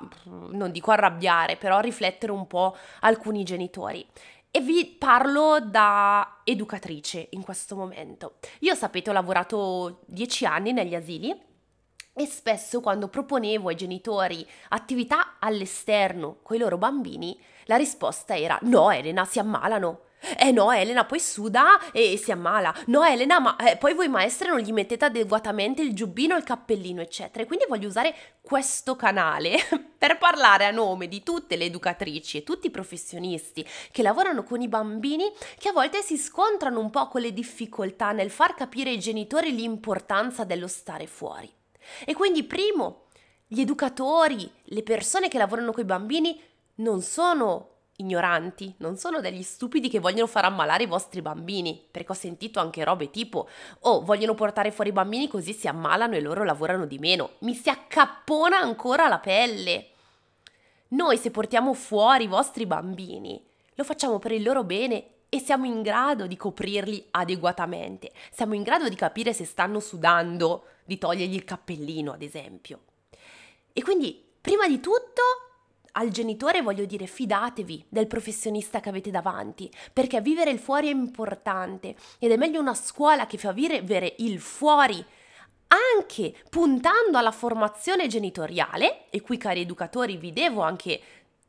non 0.50 0.70
dico 0.70 0.92
arrabbiare, 0.92 1.56
però 1.56 1.80
riflettere 1.80 2.30
un 2.30 2.46
po' 2.46 2.76
alcuni 3.00 3.42
genitori 3.42 4.06
e 4.56 4.60
vi 4.62 4.86
parlo 4.86 5.60
da 5.60 6.40
educatrice 6.42 7.26
in 7.32 7.42
questo 7.42 7.76
momento. 7.76 8.36
Io 8.60 8.74
sapete 8.74 9.10
ho 9.10 9.12
lavorato 9.12 10.00
dieci 10.06 10.46
anni 10.46 10.72
negli 10.72 10.94
asili 10.94 11.30
e 12.14 12.24
spesso 12.24 12.80
quando 12.80 13.08
proponevo 13.08 13.68
ai 13.68 13.74
genitori 13.74 14.46
attività 14.70 15.36
all'esterno 15.40 16.38
con 16.42 16.56
i 16.56 16.58
loro 16.58 16.78
bambini, 16.78 17.38
la 17.64 17.76
risposta 17.76 18.34
era 18.34 18.58
no 18.62 18.90
Elena 18.90 19.26
si 19.26 19.38
ammalano, 19.38 20.04
eh 20.38 20.50
no, 20.50 20.72
Elena 20.72 21.04
poi 21.04 21.20
suda 21.20 21.90
e 21.92 22.16
si 22.16 22.32
ammala. 22.32 22.74
No, 22.86 23.04
Elena, 23.04 23.38
ma 23.38 23.56
eh, 23.56 23.76
poi 23.76 23.94
voi 23.94 24.08
maestre 24.08 24.48
non 24.48 24.58
gli 24.58 24.72
mettete 24.72 25.04
adeguatamente 25.04 25.82
il 25.82 25.94
giubbino, 25.94 26.36
il 26.36 26.42
cappellino, 26.42 27.00
eccetera. 27.00 27.44
E 27.44 27.46
quindi 27.46 27.66
voglio 27.68 27.86
usare 27.86 28.14
questo 28.40 28.96
canale 28.96 29.56
per 29.96 30.18
parlare 30.18 30.64
a 30.66 30.70
nome 30.70 31.06
di 31.06 31.22
tutte 31.22 31.56
le 31.56 31.64
educatrici 31.66 32.38
e 32.38 32.42
tutti 32.42 32.66
i 32.66 32.70
professionisti 32.70 33.66
che 33.92 34.02
lavorano 34.02 34.42
con 34.42 34.60
i 34.60 34.68
bambini 34.68 35.30
che 35.58 35.68
a 35.68 35.72
volte 35.72 36.02
si 36.02 36.16
scontrano 36.16 36.80
un 36.80 36.90
po' 36.90 37.08
con 37.08 37.20
le 37.20 37.32
difficoltà 37.32 38.12
nel 38.12 38.30
far 38.30 38.54
capire 38.54 38.90
ai 38.90 38.98
genitori 38.98 39.54
l'importanza 39.54 40.44
dello 40.44 40.68
stare 40.68 41.06
fuori. 41.06 41.50
E 42.04 42.14
quindi, 42.14 42.42
primo, 42.42 43.04
gli 43.46 43.60
educatori, 43.60 44.50
le 44.64 44.82
persone 44.82 45.28
che 45.28 45.38
lavorano 45.38 45.72
con 45.72 45.84
i 45.84 45.86
bambini 45.86 46.40
non 46.76 47.00
sono 47.00 47.75
ignoranti, 47.96 48.74
non 48.78 48.96
sono 48.96 49.20
degli 49.20 49.42
stupidi 49.42 49.88
che 49.88 50.00
vogliono 50.00 50.26
far 50.26 50.44
ammalare 50.44 50.84
i 50.84 50.86
vostri 50.88 51.22
bambini, 51.22 51.86
perché 51.90 52.12
ho 52.12 52.14
sentito 52.14 52.60
anche 52.60 52.84
robe 52.84 53.10
tipo 53.10 53.48
oh, 53.80 54.02
vogliono 54.02 54.34
portare 54.34 54.70
fuori 54.70 54.90
i 54.90 54.92
bambini 54.92 55.28
così 55.28 55.52
si 55.52 55.68
ammalano 55.68 56.14
e 56.14 56.20
loro 56.20 56.44
lavorano 56.44 56.86
di 56.86 56.98
meno. 56.98 57.30
Mi 57.40 57.54
si 57.54 57.68
accappona 57.70 58.58
ancora 58.58 59.08
la 59.08 59.18
pelle. 59.18 59.90
Noi 60.88 61.16
se 61.18 61.30
portiamo 61.30 61.74
fuori 61.74 62.24
i 62.24 62.28
vostri 62.28 62.66
bambini, 62.66 63.42
lo 63.74 63.84
facciamo 63.84 64.18
per 64.18 64.32
il 64.32 64.42
loro 64.42 64.62
bene 64.62 65.08
e 65.28 65.38
siamo 65.38 65.66
in 65.66 65.82
grado 65.82 66.26
di 66.26 66.36
coprirli 66.36 67.08
adeguatamente. 67.10 68.12
Siamo 68.30 68.54
in 68.54 68.62
grado 68.62 68.88
di 68.88 68.94
capire 68.94 69.32
se 69.32 69.44
stanno 69.44 69.80
sudando, 69.80 70.64
di 70.84 70.98
togliergli 70.98 71.34
il 71.34 71.44
cappellino, 71.44 72.12
ad 72.12 72.22
esempio. 72.22 72.80
E 73.72 73.82
quindi, 73.82 74.24
prima 74.40 74.66
di 74.68 74.80
tutto, 74.80 75.22
al 75.96 76.10
genitore 76.10 76.62
voglio 76.62 76.84
dire 76.84 77.06
fidatevi 77.06 77.86
del 77.88 78.06
professionista 78.06 78.80
che 78.80 78.88
avete 78.88 79.10
davanti, 79.10 79.70
perché 79.92 80.20
vivere 80.20 80.50
il 80.50 80.58
fuori 80.58 80.88
è 80.88 80.92
importante 80.92 81.96
ed 82.18 82.30
è 82.30 82.36
meglio 82.36 82.60
una 82.60 82.74
scuola 82.74 83.26
che 83.26 83.38
fa 83.38 83.52
vivere 83.52 84.14
il 84.18 84.40
fuori 84.40 85.04
anche 85.68 86.34
puntando 86.48 87.18
alla 87.18 87.32
formazione 87.32 88.06
genitoriale, 88.06 89.10
e 89.10 89.20
qui 89.20 89.36
cari 89.36 89.62
educatori 89.62 90.16
vi 90.16 90.32
devo 90.32 90.62
anche 90.62 91.00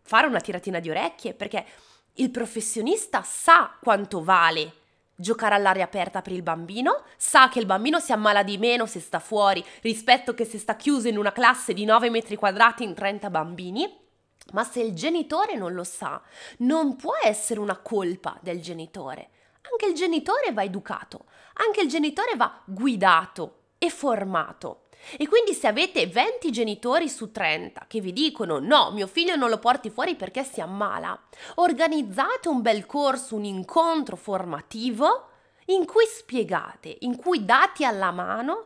fare 0.02 0.28
una 0.28 0.40
tiratina 0.40 0.80
di 0.80 0.90
orecchie, 0.90 1.34
perché 1.34 1.66
il 2.14 2.32
professionista 2.32 3.22
sa 3.24 3.78
quanto 3.80 4.24
vale 4.24 4.74
giocare 5.20 5.56
all'aria 5.56 5.84
aperta 5.84 6.22
per 6.22 6.32
il 6.32 6.42
bambino, 6.42 7.04
sa 7.18 7.50
che 7.50 7.60
il 7.60 7.66
bambino 7.66 8.00
si 8.00 8.12
ammala 8.12 8.44
di 8.44 8.58
meno 8.58 8.86
se 8.86 9.00
sta 9.00 9.20
fuori 9.20 9.64
rispetto 9.82 10.34
che 10.34 10.46
se 10.46 10.58
sta 10.58 10.76
chiuso 10.76 11.08
in 11.08 11.18
una 11.18 11.32
classe 11.32 11.74
di 11.74 11.86
9 11.86 12.10
metri 12.10 12.36
quadrati 12.36 12.84
in 12.84 12.94
30 12.94 13.30
bambini 13.30 14.06
ma 14.54 14.64
se 14.64 14.82
il 14.82 14.94
genitore 14.94 15.56
non 15.56 15.74
lo 15.74 15.84
sa, 15.84 16.22
non 16.60 16.96
può 16.96 17.14
essere 17.22 17.60
una 17.60 17.78
colpa 17.78 18.38
del 18.42 18.62
genitore. 18.62 19.30
Anche 19.72 19.88
il 19.88 19.96
genitore 19.96 20.54
va 20.54 20.64
educato, 20.64 21.26
anche 21.66 21.82
il 21.82 21.90
genitore 21.90 22.36
va 22.36 22.62
guidato 22.66 23.56
e 23.78 23.90
formato. 23.90 24.84
E 25.18 25.28
quindi 25.28 25.54
se 25.54 25.68
avete 25.68 26.08
20 26.08 26.52
genitori 26.52 27.08
su 27.08 27.32
30 27.32 27.86
che 27.88 28.02
vi 28.02 28.12
dicono 28.12 28.60
no, 28.60 28.92
mio 28.92 29.08
figlio 29.08 29.36
non 29.36 29.50
lo 29.50 29.60
porti 29.60 29.90
fuori 29.90 30.16
perché 30.16 30.44
si 30.44 30.60
ammala, 30.60 31.18
organizzate 31.56 32.50
un 32.50 32.62
bel 32.62 32.86
corso, 32.86 33.36
un 33.36 33.46
incontro 33.46 34.16
formativo 34.16 35.30
in 35.68 35.86
cui 35.86 36.06
spiegate, 36.06 36.98
in 37.02 37.16
cui 37.16 37.46
dati 37.46 37.86
alla 37.86 38.12
mano 38.12 38.66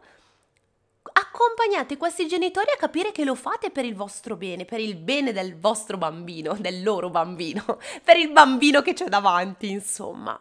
accompagnate 1.32 1.96
questi 1.96 2.28
genitori 2.28 2.72
a 2.72 2.78
capire 2.78 3.14
che 3.14 3.24
lo 3.24 3.36
fate 3.36 3.72
per 3.72 3.86
il 3.86 3.96
vostro 3.96 4.36
bene, 4.36 4.66
per 4.66 4.82
il 4.82 4.96
bene 4.96 5.32
del 5.32 5.58
vostro 5.58 5.98
bambino, 5.98 6.56
del 6.60 6.84
loro 6.84 7.10
bambino, 7.10 7.64
per 8.04 8.18
il 8.18 8.32
bambino 8.32 8.82
che 8.82 8.94
c'è 8.94 9.06
davanti, 9.06 9.70
insomma. 9.70 10.38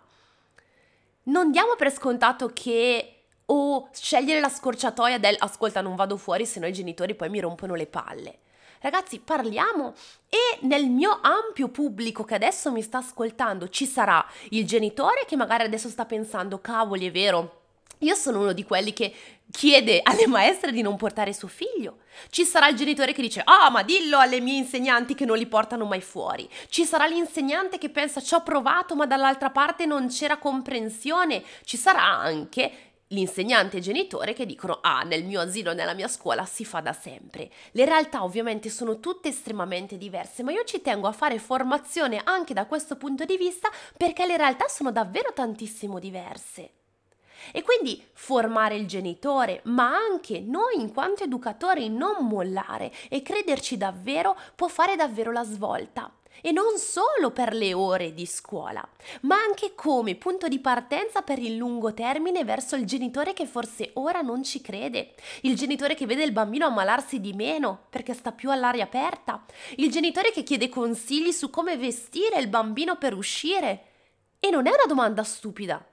Non 1.25 1.53
diamo 1.53 1.77
per 1.77 1.93
scontato 1.93 2.51
che 2.53 3.15
o 3.47 3.75
oh, 3.75 3.89
scegliere 3.93 4.41
la 4.41 4.49
scorciatoia 4.49 5.19
del 5.19 5.35
ascolta 5.39 5.81
non 5.81 5.97
vado 5.97 6.17
fuori 6.17 6.47
se 6.47 6.61
no 6.61 6.69
i 6.69 6.73
genitori 6.73 7.15
poi 7.15 7.29
mi 7.29 7.41
rompono 7.41 7.75
le 7.75 7.87
palle. 7.87 8.39
Ragazzi, 8.81 9.19
parliamo 9.19 9.93
e 10.29 10.67
nel 10.67 10.89
mio 10.89 11.19
ampio 11.21 11.69
pubblico 11.69 12.25
che 12.25 12.35
adesso 12.35 12.73
mi 12.73 12.81
sta 12.81 12.99
ascoltando 12.99 13.69
ci 13.69 13.87
sarà 13.87 14.25
il 14.51 14.67
genitore 14.67 15.25
che 15.27 15.37
magari 15.37 15.65
adesso 15.65 15.89
sta 15.89 16.05
pensando, 16.07 16.61
cavoli, 16.61 17.07
è 17.07 17.11
vero, 17.11 17.61
io 17.99 18.15
sono 18.15 18.41
uno 18.41 18.53
di 18.53 18.65
quelli 18.65 18.93
che 18.93 19.13
chiede 19.51 20.01
alle 20.03 20.27
maestre 20.27 20.73
di 20.73 20.83
non 20.83 20.97
portare 20.97 21.33
suo 21.33 21.49
figlio. 21.49 21.99
Ci 22.31 22.45
sarà 22.45 22.69
il 22.69 22.77
genitore 22.77 23.13
che 23.13 23.23
dice: 23.23 23.43
Ah, 23.45 23.71
ma 23.71 23.83
dillo 23.83 24.19
alle 24.19 24.41
mie 24.41 24.59
insegnanti 24.59 25.15
che 25.15 25.25
non 25.25 25.37
li 25.37 25.47
portano 25.47 25.85
mai 25.85 26.01
fuori. 26.01 26.49
Ci 26.69 26.85
sarà 26.85 27.07
l'insegnante 27.07 27.79
che 27.79 27.91
pensa: 27.91 28.21
Ci 28.21 28.35
ho 28.35 28.43
provato, 28.43 28.95
ma 28.95 29.07
dall'altra 29.07 29.51
parte 29.51 29.87
non 29.87 30.09
c'era 30.09 30.39
comprensione. 30.39 31.43
Ci 31.65 31.77
sarà 31.77 32.03
anche 32.03 32.91
l'insegnante 33.11 33.79
e 33.79 33.81
genitore 33.81 34.35
che 34.35 34.47
dicono 34.47 34.79
ah 34.83 35.03
nel 35.03 35.25
mio 35.25 35.41
asilo, 35.41 35.73
nella 35.73 35.95
mia 35.95 36.09
scuola 36.09 36.45
si 36.45 36.65
fa 36.65 36.81
da 36.81 36.93
sempre. 36.93 37.51
Le 37.73 37.85
realtà 37.85 38.23
ovviamente 38.23 38.69
sono 38.69 39.01
tutte 39.01 39.29
estremamente 39.29 39.97
diverse, 39.97 40.43
ma 40.43 40.53
io 40.53 40.65
ci 40.65 40.81
tengo 40.81 41.09
a 41.09 41.13
fare 41.13 41.39
formazione 41.39 42.21
anche 42.23 42.55
da 42.55 42.67
questo 42.67 42.97
punto 42.97 43.25
di 43.25 43.37
vista 43.37 43.69
perché 43.97 44.27
le 44.27 44.37
realtà 44.37 44.69
sono 44.69 44.93
davvero 44.93 45.33
tantissimo 45.33 45.99
diverse. 45.99 46.80
E 47.53 47.63
quindi 47.63 48.03
formare 48.13 48.77
il 48.77 48.87
genitore, 48.87 49.61
ma 49.65 49.95
anche 49.95 50.41
noi 50.41 50.81
in 50.81 50.93
quanto 50.93 51.25
educatori 51.25 51.89
non 51.89 52.27
mollare 52.27 52.93
e 53.09 53.23
crederci 53.23 53.77
davvero 53.77 54.37
può 54.55 54.69
fare 54.69 54.97
davvero 54.97 55.33
la 55.33 55.45
svolta. 55.45 56.13
E 56.43 56.53
non 56.53 56.79
solo 56.79 57.33
per 57.33 57.53
le 57.53 57.75
ore 57.75 58.15
di 58.15 58.25
scuola, 58.25 58.87
ma 59.23 59.37
anche 59.37 59.75
come 59.75 60.15
punto 60.15 60.49
di 60.49 60.59
partenza 60.59 61.21
per 61.21 61.39
il 61.39 61.57
lungo 61.57 61.93
termine 61.93 62.45
verso 62.45 62.77
il 62.77 62.87
genitore 62.87 63.35
che 63.35 63.45
forse 63.45 63.91
ora 63.95 64.23
non 64.23 64.43
ci 64.43 64.63
crede, 64.63 65.15
il 65.43 65.55
genitore 65.55 65.95
che 65.95 66.07
vede 66.07 66.23
il 66.23 66.33
bambino 66.33 66.67
ammalarsi 66.67 67.21
di 67.21 67.35
meno 67.35 67.87
perché 67.91 68.15
sta 68.15 68.33
più 68.33 68.51
all'aria 68.51 68.85
aperta, 68.85 69.45
il 69.77 69.91
genitore 69.91 70.31
che 70.31 70.43
chiede 70.43 70.71
consigli 70.71 71.33
su 71.33 71.51
come 71.51 71.77
vestire 71.77 72.39
il 72.39 72.49
bambino 72.49 72.97
per 72.97 73.15
uscire. 73.15 73.85
E 74.43 74.49
non 74.49 74.67
è 74.67 74.71
una 74.71 74.87
domanda 74.87 75.23
stupida, 75.23 75.85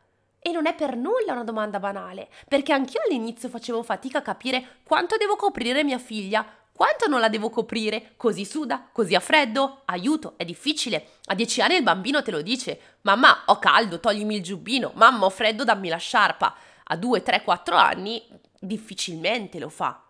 e 0.47 0.51
non 0.51 0.65
è 0.65 0.73
per 0.73 0.95
nulla 0.95 1.33
una 1.33 1.43
domanda 1.43 1.77
banale, 1.77 2.29
perché 2.47 2.71
anch'io 2.71 3.01
all'inizio 3.05 3.49
facevo 3.49 3.83
fatica 3.83 4.19
a 4.19 4.21
capire 4.21 4.77
quanto 4.83 5.17
devo 5.17 5.35
coprire 5.35 5.83
mia 5.83 5.97
figlia, 5.97 6.45
quanto 6.71 7.07
non 7.07 7.19
la 7.19 7.27
devo 7.27 7.49
coprire, 7.49 8.13
così 8.15 8.45
suda, 8.45 8.87
così 8.93 9.13
ha 9.13 9.19
freddo, 9.19 9.81
aiuto, 9.85 10.35
è 10.37 10.45
difficile. 10.45 11.15
A 11.25 11.35
dieci 11.35 11.59
anni 11.59 11.75
il 11.75 11.83
bambino 11.83 12.21
te 12.21 12.31
lo 12.31 12.41
dice, 12.41 12.79
mamma 13.01 13.43
ho 13.47 13.59
caldo, 13.59 13.99
toglimi 13.99 14.37
il 14.37 14.43
giubbino, 14.43 14.91
mamma 14.95 15.25
ho 15.25 15.29
freddo, 15.29 15.65
dammi 15.65 15.89
la 15.89 15.97
sciarpa. 15.97 16.55
A 16.85 16.95
due, 16.95 17.21
tre, 17.23 17.43
quattro 17.43 17.75
anni 17.75 18.23
difficilmente 18.57 19.59
lo 19.59 19.67
fa. 19.67 20.01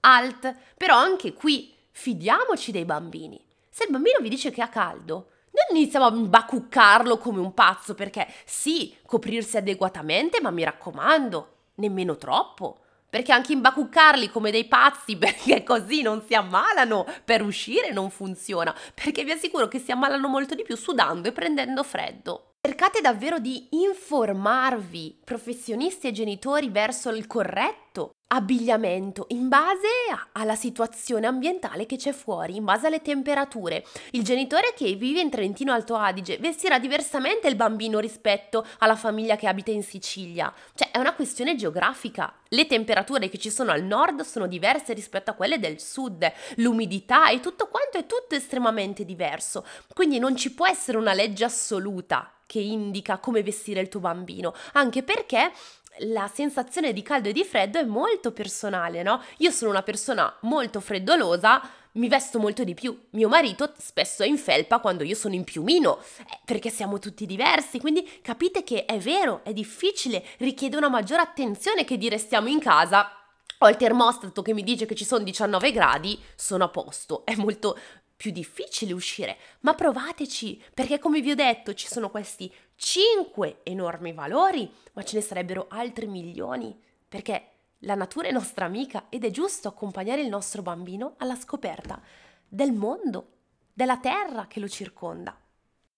Alt, 0.00 0.52
però 0.76 0.96
anche 0.96 1.32
qui 1.32 1.72
fidiamoci 1.92 2.72
dei 2.72 2.84
bambini. 2.84 3.40
Se 3.70 3.84
il 3.84 3.90
bambino 3.92 4.18
vi 4.20 4.30
dice 4.30 4.50
che 4.50 4.62
ha 4.62 4.68
caldo, 4.68 5.30
non 5.68 5.76
iniziamo 5.76 6.06
a 6.06 6.10
bacuccarlo 6.10 7.18
come 7.18 7.40
un 7.40 7.54
pazzo 7.54 7.94
perché 7.94 8.26
sì, 8.44 8.94
coprirsi 9.06 9.56
adeguatamente, 9.56 10.40
ma 10.40 10.50
mi 10.50 10.64
raccomando, 10.64 11.52
nemmeno 11.76 12.16
troppo. 12.16 12.80
Perché 13.10 13.32
anche 13.32 13.52
imbacuccarli 13.52 14.28
come 14.28 14.50
dei 14.50 14.66
pazzi, 14.66 15.16
perché 15.18 15.62
così 15.62 16.02
non 16.02 16.22
si 16.26 16.34
ammalano, 16.34 17.06
per 17.24 17.42
uscire 17.42 17.90
non 17.90 18.10
funziona, 18.10 18.74
perché 18.94 19.24
vi 19.24 19.30
assicuro 19.30 19.66
che 19.68 19.78
si 19.78 19.90
ammalano 19.90 20.28
molto 20.28 20.54
di 20.54 20.62
più 20.62 20.76
sudando 20.76 21.28
e 21.28 21.32
prendendo 21.32 21.82
freddo. 21.82 22.52
Cercate 22.60 23.00
davvero 23.00 23.38
di 23.38 23.68
informarvi, 23.70 25.20
professionisti 25.24 26.08
e 26.08 26.12
genitori, 26.12 26.68
verso 26.68 27.08
il 27.10 27.26
corretto 27.26 28.12
abbigliamento 28.28 29.26
in 29.28 29.48
base 29.48 29.86
alla 30.32 30.54
situazione 30.54 31.26
ambientale 31.26 31.86
che 31.86 31.96
c'è 31.96 32.12
fuori, 32.12 32.56
in 32.56 32.64
base 32.64 32.86
alle 32.86 33.00
temperature. 33.00 33.84
Il 34.10 34.22
genitore 34.22 34.74
che 34.76 34.94
vive 34.94 35.20
in 35.20 35.30
Trentino 35.30 35.72
Alto 35.72 35.96
Adige 35.96 36.38
vestirà 36.38 36.78
diversamente 36.78 37.48
il 37.48 37.56
bambino 37.56 37.98
rispetto 37.98 38.66
alla 38.78 38.96
famiglia 38.96 39.36
che 39.36 39.46
abita 39.46 39.70
in 39.70 39.82
Sicilia. 39.82 40.52
Cioè 40.74 40.90
è 40.90 40.98
una 40.98 41.14
questione 41.14 41.56
geografica. 41.56 42.32
Le 42.48 42.66
temperature 42.66 43.28
che 43.28 43.38
ci 43.38 43.50
sono 43.50 43.72
al 43.72 43.82
nord 43.82 44.22
sono 44.22 44.46
diverse 44.46 44.92
rispetto 44.92 45.30
a 45.30 45.34
quelle 45.34 45.58
del 45.58 45.80
sud, 45.80 46.30
l'umidità 46.56 47.30
e 47.30 47.40
tutto 47.40 47.68
quanto 47.68 47.98
è 47.98 48.06
tutto 48.06 48.34
estremamente 48.34 49.04
diverso. 49.04 49.64
Quindi 49.94 50.18
non 50.18 50.36
ci 50.36 50.52
può 50.52 50.66
essere 50.66 50.98
una 50.98 51.12
legge 51.14 51.44
assoluta 51.44 52.32
che 52.48 52.60
indica 52.60 53.18
come 53.18 53.42
vestire 53.42 53.80
il 53.80 53.90
tuo 53.90 54.00
bambino, 54.00 54.54
anche 54.72 55.02
perché 55.02 55.52
la 56.00 56.30
sensazione 56.32 56.92
di 56.92 57.02
caldo 57.02 57.28
e 57.28 57.32
di 57.32 57.44
freddo 57.44 57.78
è 57.78 57.84
molto 57.84 58.32
personale, 58.32 59.02
no? 59.02 59.22
Io 59.38 59.50
sono 59.50 59.70
una 59.70 59.82
persona 59.82 60.34
molto 60.42 60.80
freddolosa, 60.80 61.60
mi 61.92 62.08
vesto 62.08 62.38
molto 62.38 62.64
di 62.64 62.74
più. 62.74 63.06
Mio 63.10 63.28
marito 63.28 63.72
spesso 63.78 64.22
è 64.22 64.26
in 64.26 64.38
felpa 64.38 64.78
quando 64.78 65.04
io 65.04 65.14
sono 65.14 65.34
in 65.34 65.44
piumino, 65.44 65.98
eh, 65.98 66.38
perché 66.44 66.70
siamo 66.70 66.98
tutti 66.98 67.26
diversi, 67.26 67.80
quindi 67.80 68.20
capite 68.22 68.62
che 68.62 68.84
è 68.84 68.98
vero, 68.98 69.40
è 69.44 69.52
difficile, 69.52 70.24
richiede 70.38 70.76
una 70.76 70.88
maggiore 70.88 71.22
attenzione 71.22 71.84
che 71.84 71.98
dire 71.98 72.18
stiamo 72.18 72.48
in 72.48 72.60
casa. 72.60 73.12
Ho 73.60 73.68
il 73.68 73.76
termostato 73.76 74.40
che 74.42 74.54
mi 74.54 74.62
dice 74.62 74.86
che 74.86 74.94
ci 74.94 75.04
sono 75.04 75.24
19 75.24 75.72
gradi, 75.72 76.18
sono 76.36 76.64
a 76.64 76.68
posto. 76.68 77.24
È 77.24 77.34
molto 77.34 77.76
più 78.18 78.30
difficile 78.32 78.92
uscire, 78.92 79.36
ma 79.60 79.74
provateci, 79.74 80.62
perché 80.74 80.98
come 80.98 81.20
vi 81.20 81.30
ho 81.30 81.34
detto 81.36 81.72
ci 81.72 81.86
sono 81.86 82.10
questi 82.10 82.52
5 82.80 83.60
enormi 83.64 84.12
valori, 84.12 84.72
ma 84.92 85.02
ce 85.02 85.16
ne 85.16 85.22
sarebbero 85.22 85.66
altri 85.68 86.06
milioni, 86.06 86.80
perché 87.08 87.48
la 87.80 87.96
natura 87.96 88.28
è 88.28 88.32
nostra 88.32 88.66
amica 88.66 89.06
ed 89.08 89.24
è 89.24 89.30
giusto 89.30 89.66
accompagnare 89.66 90.20
il 90.20 90.28
nostro 90.28 90.62
bambino 90.62 91.14
alla 91.18 91.34
scoperta 91.34 92.00
del 92.46 92.72
mondo, 92.72 93.32
della 93.72 93.98
terra 93.98 94.46
che 94.46 94.60
lo 94.60 94.68
circonda. 94.68 95.36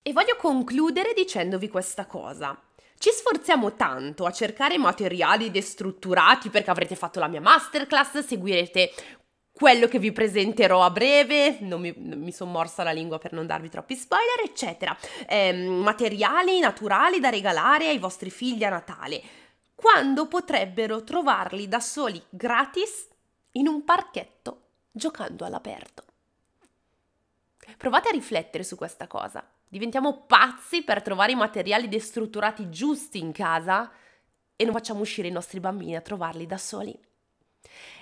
E 0.02 0.12
voglio 0.12 0.36
concludere 0.36 1.12
dicendovi 1.12 1.68
questa 1.68 2.06
cosa. 2.06 2.58
Ci 2.96 3.10
sforziamo 3.10 3.76
tanto 3.76 4.24
a 4.24 4.32
cercare 4.32 4.78
materiali 4.78 5.50
destrutturati 5.50 6.48
perché 6.48 6.70
avrete 6.70 6.96
fatto 6.96 7.20
la 7.20 7.28
mia 7.28 7.42
masterclass, 7.42 8.20
seguirete 8.20 8.90
quello 9.60 9.88
che 9.88 9.98
vi 9.98 10.10
presenterò 10.10 10.82
a 10.82 10.88
breve, 10.88 11.58
non 11.60 11.82
mi, 11.82 11.92
mi 11.94 12.32
sono 12.32 12.50
morsa 12.50 12.82
la 12.82 12.92
lingua 12.92 13.18
per 13.18 13.34
non 13.34 13.46
darvi 13.46 13.68
troppi 13.68 13.94
spoiler, 13.94 14.40
eccetera. 14.42 14.96
Eh, 15.28 15.52
materiali 15.52 16.60
naturali 16.60 17.20
da 17.20 17.28
regalare 17.28 17.88
ai 17.88 17.98
vostri 17.98 18.30
figli 18.30 18.64
a 18.64 18.70
Natale, 18.70 19.20
quando 19.74 20.28
potrebbero 20.28 21.04
trovarli 21.04 21.68
da 21.68 21.78
soli 21.78 22.22
gratis 22.30 23.06
in 23.52 23.68
un 23.68 23.84
parchetto 23.84 24.62
giocando 24.92 25.44
all'aperto. 25.44 26.04
Provate 27.76 28.08
a 28.08 28.12
riflettere 28.12 28.64
su 28.64 28.76
questa 28.76 29.06
cosa. 29.06 29.46
Diventiamo 29.68 30.22
pazzi 30.22 30.82
per 30.82 31.02
trovare 31.02 31.32
i 31.32 31.36
materiali 31.36 31.86
destrutturati 31.86 32.70
giusti 32.70 33.18
in 33.18 33.32
casa 33.32 33.92
e 34.56 34.64
non 34.64 34.72
facciamo 34.72 35.00
uscire 35.00 35.28
i 35.28 35.32
nostri 35.32 35.60
bambini 35.60 35.96
a 35.96 36.00
trovarli 36.00 36.46
da 36.46 36.56
soli. 36.56 36.98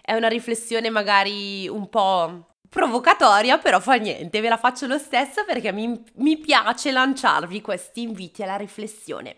È 0.08 0.14
una 0.14 0.28
riflessione 0.28 0.88
magari 0.88 1.68
un 1.68 1.90
po' 1.90 2.54
provocatoria, 2.70 3.58
però 3.58 3.78
fa 3.78 3.96
niente, 3.96 4.40
ve 4.40 4.48
la 4.48 4.56
faccio 4.56 4.86
lo 4.86 4.96
stesso 4.96 5.44
perché 5.44 5.70
mi, 5.70 6.02
mi 6.14 6.38
piace 6.38 6.90
lanciarvi 6.92 7.60
questi 7.60 8.00
inviti 8.00 8.42
alla 8.42 8.56
riflessione. 8.56 9.36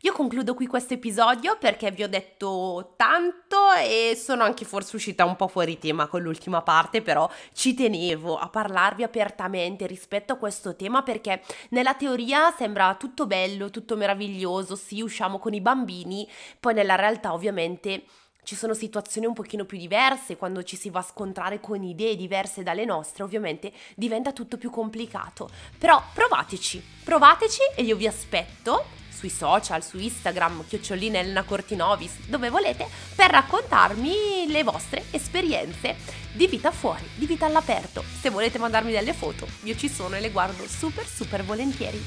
Io 0.00 0.12
concludo 0.12 0.54
qui 0.54 0.66
questo 0.66 0.94
episodio 0.94 1.56
perché 1.60 1.92
vi 1.92 2.02
ho 2.02 2.08
detto 2.08 2.94
tanto 2.96 3.70
e 3.80 4.16
sono 4.16 4.42
anche 4.42 4.64
forse 4.64 4.96
uscita 4.96 5.24
un 5.24 5.36
po' 5.36 5.46
fuori 5.46 5.78
tema 5.78 6.08
con 6.08 6.20
l'ultima 6.20 6.62
parte, 6.62 7.00
però 7.00 7.30
ci 7.52 7.72
tenevo 7.74 8.36
a 8.36 8.48
parlarvi 8.48 9.04
apertamente 9.04 9.86
rispetto 9.86 10.32
a 10.32 10.36
questo 10.36 10.74
tema 10.74 11.04
perché 11.04 11.40
nella 11.70 11.94
teoria 11.94 12.52
sembra 12.58 12.96
tutto 12.96 13.28
bello, 13.28 13.70
tutto 13.70 13.94
meraviglioso, 13.94 14.74
sì, 14.74 15.00
usciamo 15.00 15.38
con 15.38 15.54
i 15.54 15.60
bambini, 15.60 16.28
poi 16.58 16.74
nella 16.74 16.96
realtà 16.96 17.32
ovviamente 17.32 18.02
ci 18.46 18.54
sono 18.54 18.74
situazioni 18.74 19.26
un 19.26 19.32
pochino 19.32 19.64
più 19.64 19.76
diverse, 19.76 20.36
quando 20.36 20.62
ci 20.62 20.76
si 20.76 20.88
va 20.88 21.00
a 21.00 21.02
scontrare 21.02 21.58
con 21.58 21.82
idee 21.82 22.14
diverse 22.14 22.62
dalle 22.62 22.84
nostre, 22.84 23.24
ovviamente 23.24 23.72
diventa 23.96 24.32
tutto 24.32 24.56
più 24.56 24.70
complicato. 24.70 25.50
Però 25.76 26.00
provateci, 26.14 26.80
provateci 27.02 27.60
e 27.74 27.82
io 27.82 27.96
vi 27.96 28.06
aspetto 28.06 28.84
sui 29.10 29.30
social, 29.30 29.82
su 29.82 29.98
Instagram, 29.98 30.64
chiocciolina 30.64 31.18
Elena 31.18 31.42
Cortinovis, 31.42 32.28
dove 32.28 32.48
volete, 32.48 32.86
per 33.16 33.30
raccontarmi 33.30 34.46
le 34.46 34.62
vostre 34.62 35.06
esperienze 35.10 35.96
di 36.32 36.46
vita 36.46 36.70
fuori, 36.70 37.04
di 37.16 37.26
vita 37.26 37.46
all'aperto. 37.46 38.04
Se 38.20 38.30
volete 38.30 38.58
mandarmi 38.58 38.92
delle 38.92 39.12
foto, 39.12 39.48
io 39.64 39.74
ci 39.74 39.88
sono 39.88 40.14
e 40.14 40.20
le 40.20 40.30
guardo 40.30 40.68
super 40.68 41.04
super 41.04 41.42
volentieri. 41.42 42.00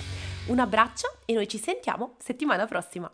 Un 0.46 0.60
abbraccio 0.60 1.18
e 1.26 1.34
noi 1.34 1.50
ci 1.50 1.60
sentiamo 1.60 2.16
settimana 2.18 2.66
prossima. 2.66 3.12